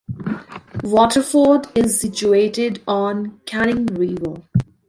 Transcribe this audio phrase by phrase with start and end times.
[0.81, 4.41] Waterford is situated on the Canning River.